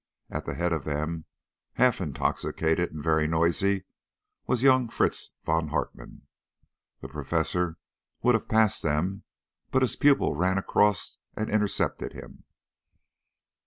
[0.31, 1.25] At the head of them,
[1.73, 3.83] half intoxicated and very noisy,
[4.47, 6.23] was young Fritz von Hartmann.
[7.01, 7.77] The Professor
[8.23, 9.21] would have passed them,
[9.69, 12.45] but his pupil ran across and intercepted him.